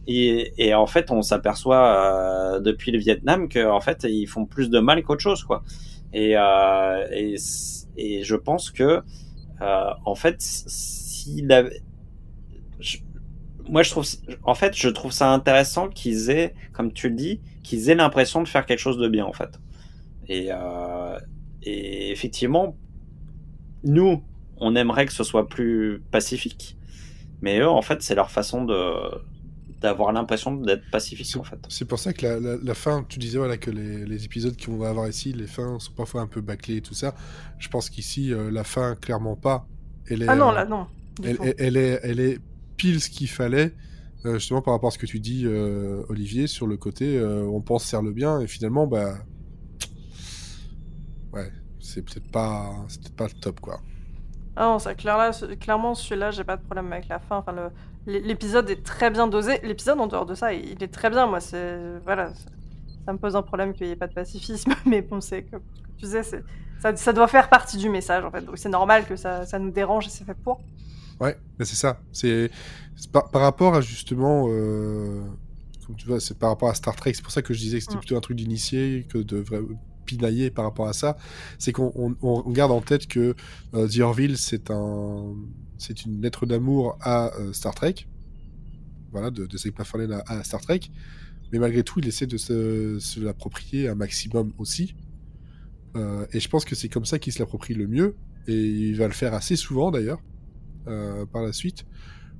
[0.06, 4.46] Et, et en fait, on s'aperçoit euh, depuis le Vietnam que en fait, ils font
[4.46, 5.62] plus de mal qu'autre chose, quoi.
[6.12, 7.36] Et, euh, et,
[7.96, 9.02] et je pense que
[9.62, 11.82] euh, en fait, s'il avait,
[12.80, 12.98] je-
[13.68, 14.06] moi je trouve,
[14.44, 18.42] en fait, je trouve ça intéressant qu'ils aient, comme tu le dis, qu'ils aient l'impression
[18.42, 19.60] de faire quelque chose de bien, en fait.
[20.28, 21.18] Et, euh,
[21.62, 22.76] et effectivement,
[23.84, 24.22] nous,
[24.58, 26.76] on aimerait que ce soit plus pacifique,
[27.42, 28.74] mais eux, en fait, c'est leur façon de
[29.80, 31.58] d'avoir l'impression d'être pacifique, en fait.
[31.70, 34.54] C'est pour ça que la, la- la fin, tu disais voilà que les, les épisodes
[34.62, 37.14] qu'on va avoir ici, les fins sont parfois un peu bâclées et tout ça.
[37.58, 39.66] Je pense qu'ici, euh, la fin, clairement pas.
[40.06, 40.86] Elle est, Ah non, euh, là, non.
[41.18, 41.44] du elle, tout.
[41.44, 42.38] elle- elle est, elle est
[42.76, 43.72] pile ce qu'il fallait,
[44.26, 47.42] euh, justement par rapport à ce que tu dis, euh, Olivier, sur le côté, euh,
[47.44, 49.14] on pense faire le bien, et finalement, bah.
[51.32, 53.80] Ouais, c'est peut-être pas, c'est peut-être pas le top, quoi.
[54.56, 57.38] Ah non, ça, clairement, ce- clairement celui-là, j'ai pas de problème avec la fin.
[57.38, 59.60] Enfin, le- l'épisode est très bien dosé.
[59.62, 61.26] L'épisode, en dehors de ça, il est très bien.
[61.26, 62.32] Moi, c'est voilà,
[63.06, 65.46] ça me pose un problème qu'il n'y ait pas de pacifisme, mais bon, c'est
[65.98, 66.22] tu c'est
[66.80, 68.40] ça, ça doit faire partie du message en fait.
[68.42, 70.60] Donc c'est normal que ça, ça nous dérange et c'est fait pour.
[71.20, 72.00] Ouais, mais c'est ça.
[72.12, 72.50] C'est
[72.96, 75.22] c'est par, par rapport à justement, euh,
[75.86, 77.12] comme tu vois, c'est par rapport à Star Trek.
[77.14, 78.00] C'est pour ça que je disais que c'était Mm.
[78.00, 79.60] plutôt un truc d'initié que de vrai
[80.54, 81.16] par rapport à ça.
[81.58, 83.34] C'est qu'on on, on garde en tête que
[83.74, 85.34] euh, The Orville c'est un,
[85.78, 88.06] c'est une lettre d'amour à euh, Star Trek.
[89.12, 90.80] Voilà, de, de Zach à, à Star Trek.
[91.52, 94.94] Mais malgré tout, il essaie de se, se l'approprier un maximum aussi.
[95.96, 98.14] Euh, et je pense que c'est comme ça qu'il se l'approprie le mieux.
[98.46, 100.20] Et il va le faire assez souvent d'ailleurs
[100.86, 101.84] euh, par la suite,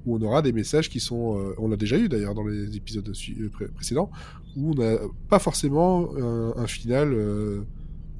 [0.07, 2.77] où on aura des messages qui sont, euh, on l'a déjà eu d'ailleurs dans les
[2.77, 4.11] épisodes euh, pré- précédents,
[4.57, 4.97] où on n'a
[5.29, 7.63] pas forcément un, un final euh,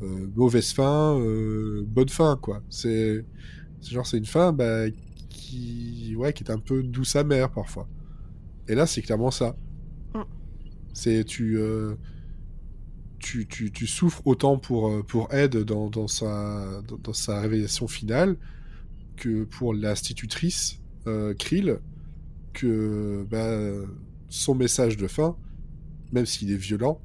[0.03, 1.19] euh, mauvaise fin,
[1.87, 2.63] bonne fin, quoi.
[2.71, 3.25] C'est
[3.81, 4.91] c'est genre, c'est une fin bah,
[5.31, 7.89] qui, ouais, qui est un peu douce amère parfois.
[8.69, 9.57] Et là, c'est clairement ça.
[10.15, 10.21] Mm.
[10.93, 11.59] C'est tu,
[13.19, 17.87] tu, tu, tu souffres autant pour, pour Ed dans, dans, sa, dans, dans sa révélation
[17.89, 18.37] finale
[19.17, 21.79] que pour l'institutrice euh, Krill,
[22.53, 23.87] que bah,
[24.29, 25.37] son message de fin,
[26.13, 27.01] même s'il est violent,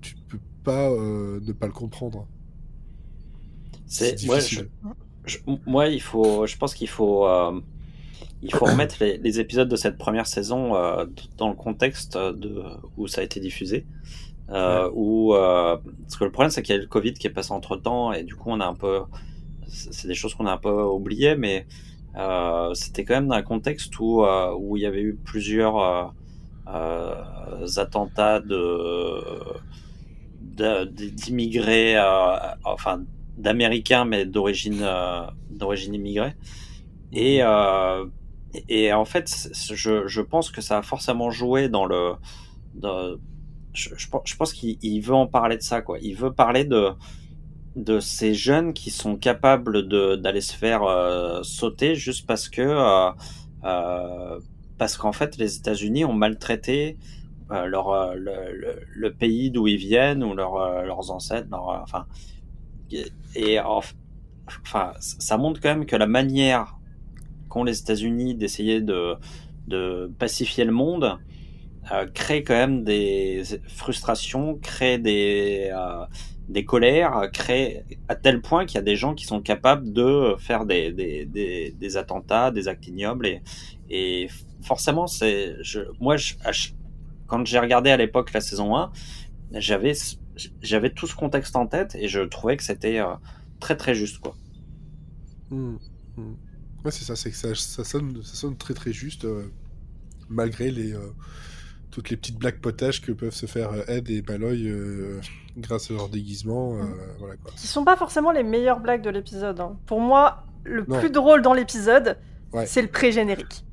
[0.00, 2.26] tu peux pas euh, ne pas le comprendre.
[3.86, 7.60] C'est moi, je, moi, il faut, je pense qu'il faut, euh,
[8.42, 10.72] il faut remettre les, les épisodes de cette première saison
[11.38, 12.62] dans le contexte de
[12.96, 13.86] où ça a été diffusé.
[14.50, 17.30] Euh, où, euh, parce que le problème, c'est qu'il y a le Covid qui est
[17.30, 19.00] passé entre temps et du coup, on a un peu,
[19.66, 21.66] c'est des choses qu'on a un peu oubliées, mais
[22.74, 26.04] c'était quand même dans un contexte où euh, où il y avait eu plusieurs euh,
[26.68, 28.40] euh, attentats
[31.12, 33.02] d'immigrés, euh, enfin
[33.36, 36.34] d'Américains, mais d'origine euh, d'origine immigrée.
[37.12, 38.06] Et, euh,
[38.68, 42.14] et en fait, je, je pense que ça a forcément joué dans le.
[43.72, 45.98] je, je pense- qu'il il veut en parler de ça, quoi.
[46.00, 46.90] Il veut parler de
[47.84, 49.88] de ces jeunes qui sont capables
[50.20, 53.10] d'aller se faire euh, sauter juste parce que euh,
[53.64, 54.40] euh,
[54.78, 56.96] parce qu'en fait les États-Unis ont maltraité
[57.50, 62.06] leur le, pays d'où ils viennent ou leur, leurs ancêtres enfin
[63.34, 66.76] et- enfin ça montre quand même que la manière
[67.48, 69.14] qu'ont les États-Unis d'essayer de
[69.66, 71.18] de pacifier le monde
[72.14, 75.70] crée quand même des frustrations crée des
[76.48, 80.34] des colères crée à tel point qu'il y a des gens qui sont capables de
[80.38, 83.42] faire des, des, des, attentats, des actes ignobles et,
[83.90, 84.28] et
[84.62, 86.34] forcément c'est je moi je,
[87.26, 88.92] quand j'ai regardé à l'époque la saison 1
[89.52, 89.92] j'avais
[90.62, 93.14] j'avais tout ce contexte en tête et je trouvais que c'était euh,
[93.60, 94.34] très très juste quoi
[95.50, 95.76] Hmm,
[96.16, 96.34] hmm.
[96.84, 99.50] Ouais, c'est ça, c'est que ça, ça, sonne, ça sonne très très juste, euh,
[100.28, 101.10] malgré les, euh,
[101.90, 105.20] toutes les petites blagues potages que peuvent se faire euh, Ed et Malloy euh,
[105.56, 106.76] grâce à leur déguisement.
[106.76, 106.84] euh,
[107.18, 107.50] voilà, quoi.
[107.56, 109.58] Qui sont pas forcément les meilleures blagues de l'épisode.
[109.60, 109.76] hein.
[109.86, 110.98] Pour moi, le Non.
[111.00, 112.18] plus drôle dans l'épisode,
[112.52, 112.66] Ouais.
[112.66, 113.64] c'est le pré-générique.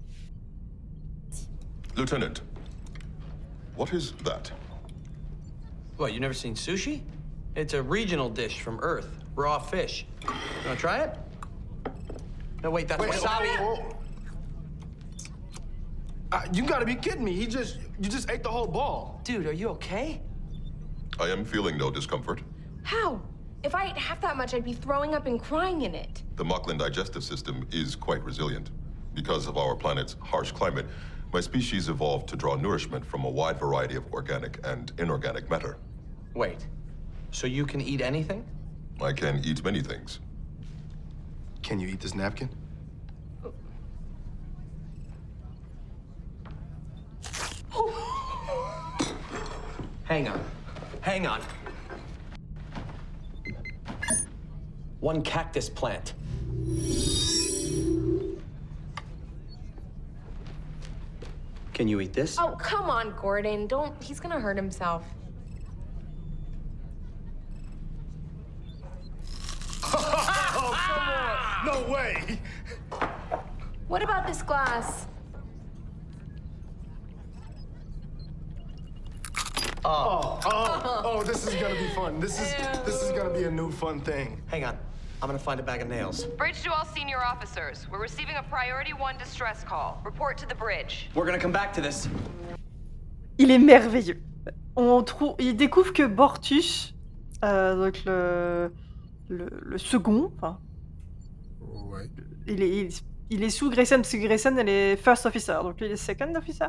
[1.97, 2.33] Lieutenant,
[3.77, 4.51] what is that?
[5.97, 7.01] What, you never seen sushi?
[7.55, 9.07] It's a regional dish from Earth.
[9.37, 10.05] Raw fish.
[10.23, 10.29] You
[10.65, 11.11] wanna try it?
[12.63, 13.47] No, wait, that's wasabi.
[16.35, 17.31] Uh, you gotta be kidding me.
[17.31, 19.21] He just, you just ate the whole ball.
[19.23, 20.21] Dude, are you okay?
[21.17, 22.41] I am feeling no discomfort.
[22.83, 23.21] How?
[23.63, 26.23] If I ate half that much, I'd be throwing up and crying in it.
[26.35, 28.71] The Mocklin digestive system is quite resilient.
[29.13, 30.87] Because of our planet's harsh climate,
[31.31, 35.77] my species evolved to draw nourishment from a wide variety of organic and inorganic matter.
[36.33, 36.67] Wait.
[37.31, 38.45] So you can eat anything?
[39.01, 40.19] I can eat many things.
[41.61, 42.49] Can you eat this napkin?
[50.05, 50.39] Hang on.
[51.01, 51.41] Hang on.
[54.99, 56.13] One cactus plant.
[61.73, 62.37] Can you eat this?
[62.39, 63.67] Oh, come on, Gordon.
[63.67, 64.01] Don't.
[64.01, 65.03] He's gonna hurt himself.
[70.57, 72.39] Oh, no way.
[73.87, 75.07] What about this glass?
[79.87, 82.19] Oh, oh, oh, this is gonna be fun.
[82.19, 84.41] This is, this is gonna be a new fun thing.
[84.47, 84.75] Hang on.
[85.21, 86.25] I'm gonna find a bag of nails.
[86.37, 87.87] Bridge to all senior officers.
[87.91, 90.01] We're receiving a priority one distress call.
[90.03, 91.09] Report to the bridge.
[91.13, 92.09] We're gonna come back to this.
[93.37, 94.21] Il est merveilleux.
[94.75, 96.93] On trouve, il découvre que Bortus,
[97.43, 98.73] euh, donc le,
[99.29, 100.57] le, le second, enfin,
[101.61, 102.09] Ouais.
[102.47, 102.89] il est, il,
[103.29, 105.95] il est sous Grayson, parce que Grayson, elle est first officer, donc lui, il est
[105.97, 106.67] second officer.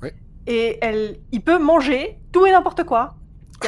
[0.00, 0.14] Ouais.
[0.46, 3.14] Et elle, il peut manger tout et n'importe quoi.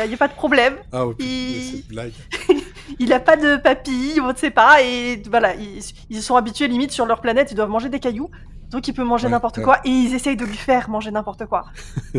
[0.03, 0.75] Il n'y a, pas de problème.
[0.93, 2.13] Ah, putain, Il- cette blague.
[2.99, 6.69] Il a pas de papilles, on ne sait pas, et voilà, ils, ils sont habitués
[6.69, 8.29] limite sur leur planète, ils doivent manger des cailloux,
[8.71, 9.63] donc il peut manger Ouais, n'importe ouais.
[9.65, 11.65] quoi, et ils essayent de lui faire manger n'importe quoi.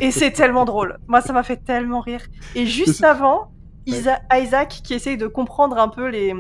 [0.02, 0.98] Et c'est tellement drôle.
[1.08, 2.22] Moi, ça m'a fait tellement rire.
[2.56, 3.52] Et juste avant,
[3.86, 6.34] Isa- Isaac qui essaye de comprendre un peu les,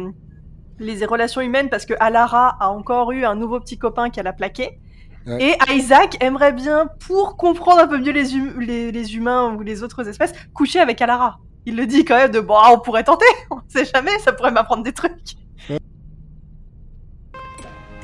[0.80, 4.34] les relations humaines, parce que Alara a encore eu un nouveau petit copain qu'elle a
[4.34, 4.80] plaqué.
[5.26, 5.58] Ouais.
[5.70, 9.62] Et Isaac aimerait bien, pour comprendre un peu mieux les, hum- les, les humains ou
[9.62, 11.40] les autres espèces, coucher avec Alara.
[11.66, 14.34] Il le dit quand même de bon, ah, on pourrait tenter, on sait jamais, ça
[14.34, 15.36] pourrait m'apprendre des trucs.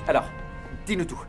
[0.08, 0.26] Alors,
[0.86, 1.22] dis-nous tout.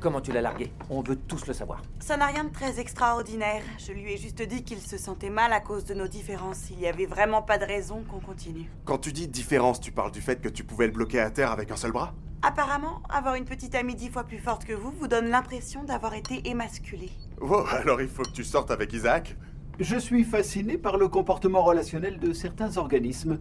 [0.00, 0.72] Comment tu l'as largué?
[0.90, 1.80] On veut tous le savoir.
[2.00, 3.62] Ça n'a rien de très extraordinaire.
[3.78, 6.70] Je lui ai juste dit qu'il se sentait mal à cause de nos différences.
[6.70, 8.68] Il n'y avait vraiment pas de raison qu'on continue.
[8.84, 11.52] Quand tu dis différence, tu parles du fait que tu pouvais le bloquer à terre
[11.52, 12.14] avec un seul bras?
[12.42, 16.14] Apparemment, avoir une petite amie dix fois plus forte que vous vous donne l'impression d'avoir
[16.14, 17.10] été émasculé.
[17.40, 19.36] Oh, alors il faut que tu sortes avec Isaac
[19.78, 23.38] Je suis fasciné par le comportement relationnel de certains organismes.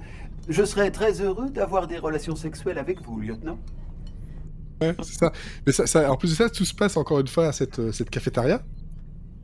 [0.49, 3.57] Je serais très heureux d'avoir des relations sexuelles avec vous, lieutenant.
[4.81, 5.31] Ouais, c'est ça.
[5.65, 7.79] Mais ça, ça- en plus de ça, tout se passe encore une fois à cette,
[7.79, 8.63] euh, cette cafétéria.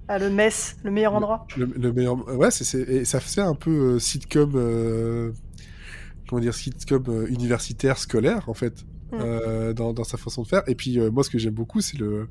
[0.08, 1.46] Ah, le mess, le meilleur endroit.
[1.58, 2.16] Le, le meilleur.
[2.38, 4.52] Ouais, c'est, c'est- et ça faisait un peu euh, sitcom.
[4.56, 5.32] euh,
[6.30, 8.86] Comment dire, sitcom euh, universitaire scolaire, en fait.
[9.14, 10.64] Euh, dans, dans sa façon de faire.
[10.68, 12.28] Et puis, euh, moi, ce que j'aime beaucoup, c'est le.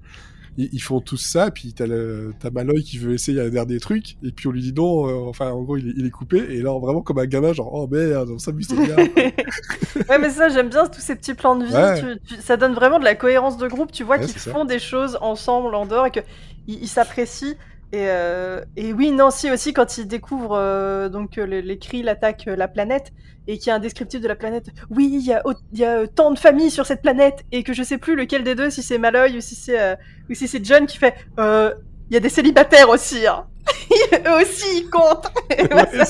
[0.58, 3.78] Ils, ils font tous ça, puis t'as, le, t'as Malloy qui veut essayer un dernier
[3.78, 6.10] truc, et puis on lui dit non, euh, enfin, en gros, il est, il est
[6.10, 8.96] coupé, et là, vraiment, comme un gamin, genre, oh merde, on s'amuse, bien.
[10.08, 11.74] Ouais, mais ça, j'aime bien tous ces petits plans de vie.
[11.74, 12.00] Ouais.
[12.00, 13.92] tu- tu- ça donne vraiment de la cohérence de groupe.
[13.92, 14.50] Tu vois Ouais, qu'ils ça.
[14.50, 16.22] font des choses ensemble en dehors et qu'ils
[16.68, 17.54] ils s'apprécient.
[17.92, 22.08] Et, euh, et oui, Nancy aussi, quand ils découvrent euh, donc, euh, les, les Krill
[22.08, 23.12] attaquent euh, la planète
[23.46, 24.66] et qu'il y a un descriptif de la planète.
[24.90, 27.62] Oui, il y a, il y a euh, tant de familles sur cette planète et
[27.62, 29.96] que je sais plus lequel des deux, si c'est Malloy ou si c'est
[30.32, 31.14] si c'est John qui fait.
[31.38, 33.26] Il y a des célibataires aussi.
[33.26, 33.46] Hein.
[34.12, 35.30] Eux aussi, ils comptent.
[35.58, 36.04] Ouais,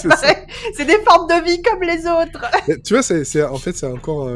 [0.74, 2.44] c'est des formes de vie comme les autres.
[2.84, 4.28] Tu vois, c'est, en fait, c'est encore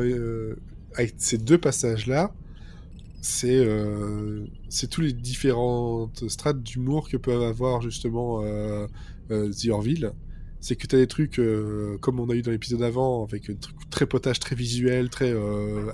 [0.94, 2.31] avec ces deux passages-là,
[3.20, 8.87] c'est euh, c'est tous les différentes strates d'humour que peuvent avoir justement euh,
[9.30, 10.12] euh, The Orville.
[10.61, 13.48] C'est que tu as des trucs euh, comme on a eu dans l'épisode avant, avec
[13.48, 15.35] un truc très potage, très visuel, très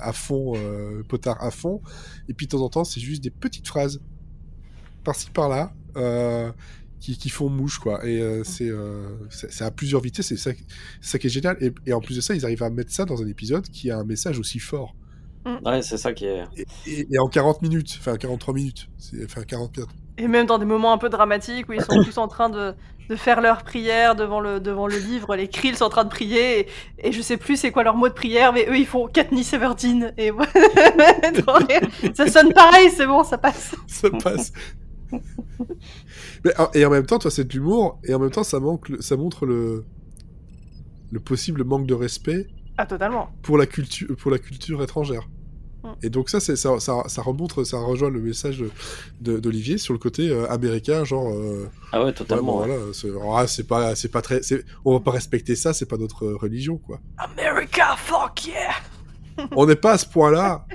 [0.01, 0.55] à fond,
[1.09, 1.81] potard à fond.
[2.29, 4.01] Et puis de temps en temps, c'est juste des petites phrases
[5.05, 5.73] par-ci par-là.
[7.01, 9.17] qui, qui font mouche quoi et euh, c'est euh,
[9.61, 10.51] à plusieurs vitesses c'est ça,
[11.01, 12.91] c'est ça qui est génial et, et en plus de ça ils arrivent à mettre
[12.91, 14.97] ça dans un épisode qui a un message aussi fort
[15.65, 16.45] Ouais, c'est ça qui est.
[16.87, 20.59] et, et en 40 minutes enfin 43 minutes c'est enfin 40 minutes Et même dans
[20.59, 22.75] des moments un peu dramatiques où ils sont tous en train de,
[23.09, 26.09] de faire leur prière devant le, devant le livre, les Krill sont en train de
[26.11, 28.87] prier, et, et je sais plus c'est quoi leur mot de prière, mais eux ils
[28.87, 30.33] font Katniss Everdeen, et
[32.15, 33.75] ça sonne pareil, c'est bon, ça passe.
[33.87, 34.53] ça passe
[36.45, 38.91] Mais, et en même temps toi c'est de l'humour et en même temps ça manque
[39.01, 39.85] ça montre le
[41.13, 43.29] le possible manque de respect Ah, totalement.
[43.43, 45.36] pour la culture pour la culture étrangère Mm.
[46.03, 48.71] Et donc ça c'est ça, ça ça remontre ça rejoint le message de-
[49.21, 52.67] de- d'Olivier sur le côté euh, américain genre euh, Ah ouais, totalement, bon, ouais.
[52.67, 54.41] voilà c'est ah, c'est pas c'est pas très
[54.85, 58.75] on va pas respecter ça c'est pas notre religion quoi America, fuck yeah!
[59.53, 60.67] on n'est pas à ce point-là,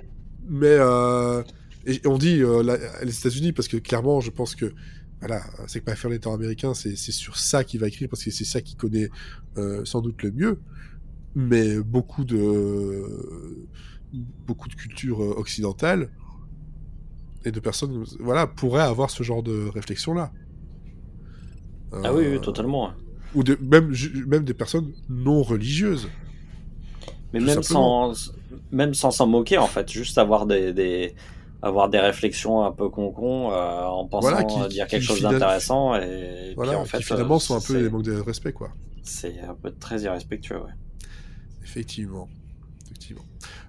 [0.47, 1.43] mais euh,
[1.85, 4.71] et on dit euh, la- les États-Unis parce que clairement, je pense que
[5.19, 8.31] voilà, c'est que Pfeiffer étant américain, c'est c'est sur ça qu'il va écrire parce que
[8.31, 9.09] c'est ça qu'il connaît
[9.57, 10.59] euh, sans doute le mieux.
[11.35, 13.03] Mais beaucoup de
[14.13, 16.11] beaucoup de cultures euh, occidentales
[17.45, 20.31] et de personnes, voilà, pourraient avoir ce genre de réflexion-là.
[22.03, 22.93] Ah oui, Euh, oui, totalement.
[23.33, 23.93] Ou de, même,
[24.27, 26.09] même des personnes non religieuses.
[27.33, 28.13] Mais même simplement.
[28.13, 28.33] sans,
[28.71, 31.15] même sans s'en moquer, en fait, juste avoir des, des,
[31.61, 35.21] avoir des réflexions un peu con-con euh, en pensant Voilà, qui- dire qui quelque chose
[35.21, 38.13] d'intéressant et Voilà, puis en fait, qui finalement euh, sont un peu des manques de
[38.19, 38.73] respect, quoi.
[39.03, 40.71] C'est un peu très irrespectueux, ouais.
[41.63, 42.29] Effectivement.
[42.85, 43.25] Effectivement.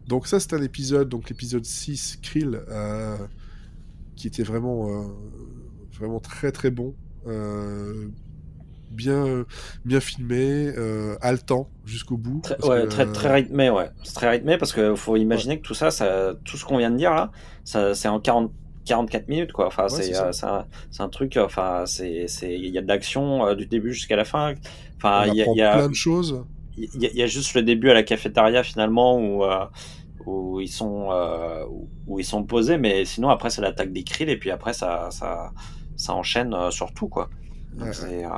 [0.09, 3.17] Donc ça, c'est un épisode, donc l'épisode 6, Krill, euh,
[4.17, 5.07] qui était vraiment, euh,
[5.99, 6.95] vraiment très très bon.
[7.27, 8.09] Euh,
[8.91, 9.45] bien,
[9.85, 10.73] bien filmé,
[11.21, 12.41] haletant jusqu'au bout.
[12.43, 13.89] Très, parce ouais, que, très, très rythmé, ouais.
[14.03, 16.91] C'est très rythmé parce qu'il faut imaginer que tout ça, ça, tout ce qu'on vient
[16.91, 17.31] de dire là,
[17.65, 18.53] ça, c'est en 40,
[18.85, 19.67] 44 minutes, quoi.
[19.69, 22.89] Enfin, Ouais, c'est, c'est un, c'est un truc, enfin, c'est, c'est, il y a de
[22.89, 24.55] l'action du début jusqu'à la fin.
[24.99, 26.45] Enfin, on il y a, apprend il y a- plein de choses.
[26.77, 29.67] Il y, a- il y a juste le début à la cafétéria finalement où, euh,
[30.27, 31.65] où ils sont euh,
[32.07, 35.11] où- ils sont posés, mais sinon après c'est l'attaque des Krill et puis après ça
[35.11, 35.53] ça
[35.97, 37.31] ça enchaîne euh, sur tout quoi.
[37.75, 38.31] Donc, Ouais, c'est, euh,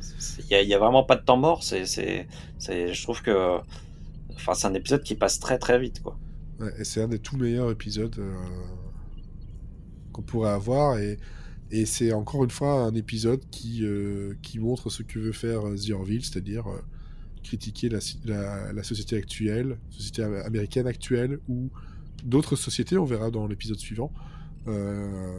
[0.00, 1.62] c'est- il y a, il vraiment pas de temps mort.
[1.62, 2.26] C'est c'est
[2.58, 3.58] c'est je trouve que
[4.34, 6.18] enfin c'est un épisode qui passe très très vite quoi.
[6.60, 8.34] Ouais, et c'est un des tout meilleurs épisodes euh,
[10.12, 10.98] qu'on pourrait avoir.
[10.98, 11.18] Et,
[11.70, 15.62] et c'est encore une fois un épisode qui, euh, qui montre ce que veut faire
[15.62, 16.80] The Orville, c'est-à-dire euh,
[17.42, 21.70] critiquer la, si- la, la société actuelle, société am- américaine actuelle, ou
[22.24, 24.12] d'autres sociétés, on verra dans l'épisode suivant,
[24.68, 25.38] euh,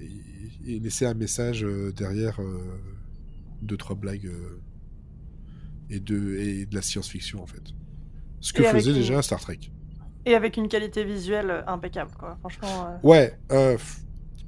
[0.00, 2.58] et, et laisser un message euh, derrière euh,
[3.62, 4.60] deux, trois blagues euh,
[5.90, 7.62] et, de, et de la science-fiction, en fait.
[8.40, 9.58] Ce que faisait une- déjà Star Trek.
[10.26, 12.36] Et avec une qualité visuelle impeccable, quoi.
[12.40, 12.98] Franchement.
[13.02, 13.38] Ouais,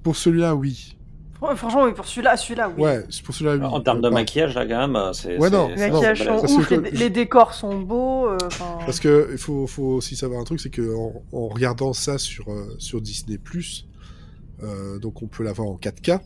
[0.02, 0.98] pour celui-là, oui.
[1.42, 2.82] Ouais, franchement, oui, pour celui-là, celui-là, oui.
[2.84, 3.56] Ouais, c'est pour celui-là.
[3.56, 3.64] oui.
[3.74, 5.36] En termes de maquillage, là, quand même, c'est.
[5.38, 8.28] Ouais, non, Les c'est- maquillages c'est sont ouf, que les, décors sont beaux.
[8.28, 8.38] euh,
[8.86, 12.16] Parce que il faut, faut aussi savoir un truc, c'est que en, en regardant ça
[12.18, 13.38] sur, euh, sur Disney+,
[14.62, 16.20] euh, donc on peut l'avoir en 4K.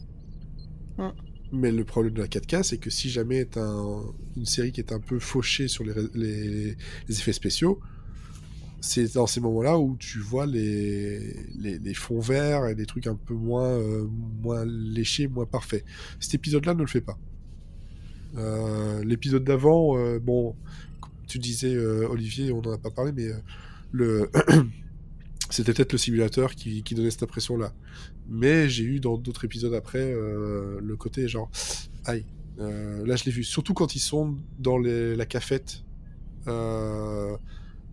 [0.98, 1.08] Mm.
[1.52, 4.02] Mais le problème de la 4K, c'est que si jamais est un,
[4.36, 6.76] une série qui est un peu fauchée sur les, les
[7.08, 7.80] effets spéciaux,
[8.80, 11.18] c'est dans ces moments-là où tu vois les,
[11.58, 14.06] les, les fonds verts et des trucs un peu moins, euh,
[14.42, 15.84] moins léchés, moins parfaits.
[16.20, 17.18] Cet épisode-là ne le fait pas.
[18.36, 20.54] Euh, L'épisode d'avant, euh, bon,
[21.26, 23.30] tu disais, Olivier, on n'en a pas parlé, mais
[25.50, 27.72] c'était peut-être le simulateur qui, qui donnait cette impression-là.
[28.28, 31.50] Mais j'ai eu dans d'autres épisodes après le côté genre,
[32.04, 32.24] aïe,
[32.58, 35.82] là je l'ai vu, surtout quand ils sont dans les, la cafette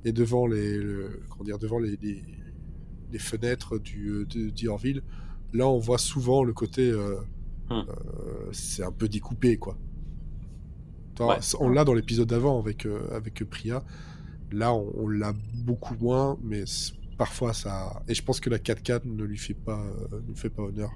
[0.06, 2.24] et devant les, le- comment dire, devant les, les,
[3.12, 5.02] les fenêtres du de, d'Yorville.
[5.54, 7.16] Là, on voit souvent le côté, euh,
[7.70, 7.84] Hmm.
[7.88, 9.78] euh, c'est un peu découpé, quoi.
[11.20, 11.38] Ouais.
[11.60, 13.84] On l'a dans l'épisode d'avant avec, euh, avec Priya.
[14.52, 16.64] Là, on, on l'a beaucoup moins, mais
[17.18, 18.04] parfois ça.
[18.08, 19.80] Et je pense que la 4K ne lui fait pas,
[20.12, 20.92] euh, ne lui fait pas honneur.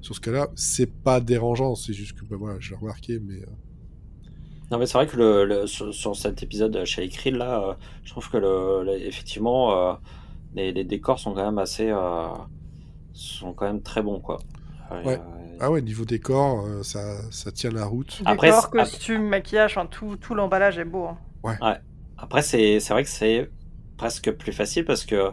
[0.00, 3.42] Sur ce cas-là, c'est pas dérangeant, c'est juste que bah, voilà, je l'ai remarqué, mais
[4.70, 7.60] Non, mais c'est vrai que le, le- sur, sur cet épisode chez les Krill, là,
[7.60, 7.74] euh,
[8.04, 9.94] je trouve que le, le- effectivement, euh,
[10.54, 11.88] les, les décors sont quand même assez.
[11.90, 12.28] euh,
[13.12, 14.38] sont quand même très bons, quoi.
[14.92, 15.20] Euh, ouais.
[15.60, 17.00] Ah ouais, niveau décor, euh, ça,
[17.30, 18.20] ça tient la route.
[18.26, 21.04] Après, décors, c'est- costumes, maquillage, enfin, tout, tout l'emballage est beau.
[21.06, 21.18] hein.
[21.44, 21.56] Ouais.
[22.18, 23.50] Après, c'est c'est vrai que c'est
[23.96, 25.30] presque plus facile parce que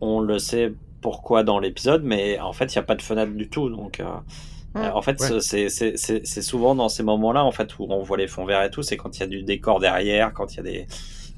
[0.00, 3.32] on le sait pourquoi dans l'épisode, mais en fait, il n'y a pas de fenêtre
[3.32, 3.68] du tout.
[3.70, 4.00] Donc,
[4.76, 5.40] euh, euh, en fait, Ouais.
[5.40, 8.82] c'est- souvent dans ces moments-là, en fait, où on voit les fonds verts et tout,
[8.82, 10.86] c'est quand il y a du décor derrière, quand il y a des.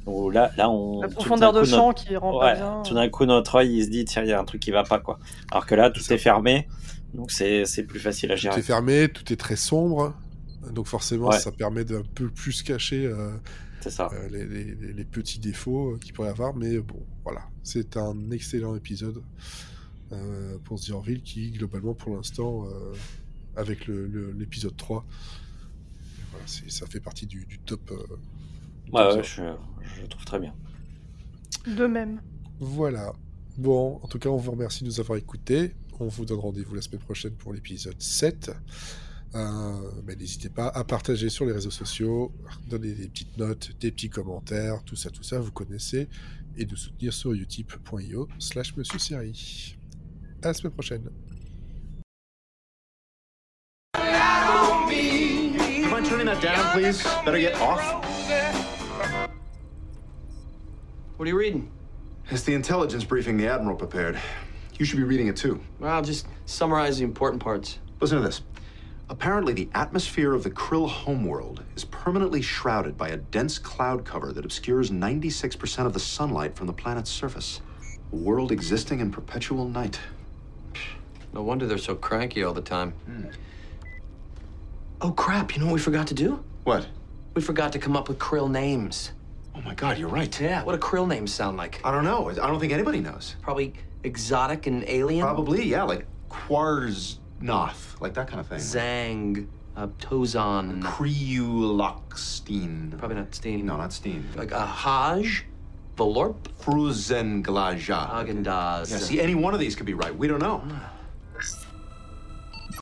[0.06, 1.00] Où là, là, on.
[1.00, 2.82] La tout profondeur d'un de coup, champ notre- qui rend pas Ouais, bien.
[2.86, 4.70] Tout d'un coup, notre œil, il se dit, tiens, il y a un truc qui
[4.70, 5.18] va pas, quoi.
[5.50, 6.68] Alors que là, tout est fermé,
[7.14, 8.58] donc c'est plus facile à Tout gérer.
[8.58, 10.12] est fermé, tout est très sombre,
[10.72, 11.38] donc forcément, Ouais.
[11.38, 13.30] ça permet d'un peu plus cacher euh,
[13.88, 14.10] ça.
[14.12, 16.54] euh, les, les- les- les petits défauts euh, qu'il pourrait y avoir.
[16.54, 19.22] Mais bon, voilà, c'est un excellent épisode
[20.12, 22.64] euh, pour The Orville qui, globalement, pour l'instant,
[23.56, 25.04] avec le- le- l'épisode 3,
[26.30, 27.90] voilà, ça fait partie du, du top.
[27.90, 27.96] euh,
[28.86, 29.56] du Ouais, top ouais, 1.
[30.00, 30.54] je, trouve très bien.
[31.66, 32.20] De même.
[32.60, 33.12] Voilà.
[33.56, 35.74] Bon, en tout cas, on vous remercie de nous avoir écoutés.
[36.00, 38.50] On vous donne rendez-vous la semaine prochaine pour l'épisode 7.
[39.34, 42.32] Euh, ben, N'hésitez pas à partager sur les réseaux sociaux,
[42.68, 46.08] donner des petites notes, des petits commentaires, tout ça, tout ça, vous connaissez,
[46.56, 49.76] et de soutenir sur utip.io slash monsieur série.
[50.42, 51.08] À la semaine prochaine.
[56.74, 57.04] Please?
[57.24, 58.04] Better get off.
[61.16, 61.70] What are you reading?
[62.30, 64.18] It's the intelligence briefing the Admiral prepared.
[64.76, 65.60] You should be reading it too.
[65.78, 67.78] Well, I'll just summarize the important parts.
[68.00, 68.42] Listen to this.
[69.08, 74.32] Apparently, the atmosphere of the Krill homeworld is permanently shrouded by a dense cloud cover
[74.32, 77.60] that obscures 96% of the sunlight from the planet's surface.
[78.12, 80.00] A world existing in perpetual night.
[81.32, 82.92] No wonder they're so cranky all the time.
[83.06, 83.26] Hmm.
[85.00, 85.54] Oh, crap.
[85.54, 86.42] You know what we forgot to do?
[86.64, 86.86] What?
[87.34, 89.12] We forgot to come up with krill names.
[89.54, 90.40] Oh my god, you're right.
[90.40, 91.80] Yeah, what do krill names sound like?
[91.84, 92.28] I don't know.
[92.30, 93.36] I don't think anybody knows.
[93.42, 95.22] Probably exotic and alien?
[95.22, 98.58] Probably, yeah, like Quarznoth, like that kind of thing.
[98.58, 99.46] Zang,
[99.76, 100.82] uh, Tozan.
[100.82, 102.98] Kriulokstein.
[102.98, 103.66] Probably not Steen.
[103.66, 104.26] No, not Steen.
[104.34, 105.44] Like a Haj?
[105.96, 106.36] Volorp?
[106.60, 108.10] Fruzenglaja.
[108.10, 108.90] Haagen-Dazs.
[108.90, 110.16] Yeah, see, any one of these could be right.
[110.16, 110.64] We don't know.